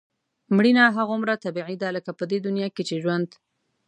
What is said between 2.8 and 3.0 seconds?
چې